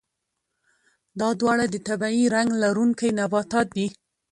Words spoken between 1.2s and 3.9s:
دواړه د طبیعي رنګ لرونکي نباتات دي.